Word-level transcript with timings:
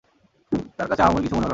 তাঁর 0.77 0.87
কাছে 0.89 1.01
আহামরি 1.03 1.23
কিছু 1.23 1.35
মনে 1.35 1.39
হল 1.39 1.43
না। 1.43 1.49